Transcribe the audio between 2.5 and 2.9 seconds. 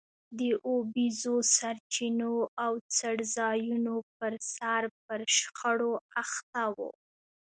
او